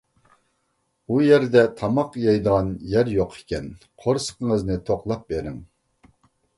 ئۇ 1.11 1.19
يەردە 1.25 1.65
تاماق 1.83 2.17
يەيدىغان 2.25 2.73
يەر 2.97 3.13
يوق 3.19 3.39
ئىكەن، 3.39 3.71
قورسىقىڭىزنى 4.03 4.83
توقلاپ 4.93 5.33
بېرىڭ. 5.33 5.67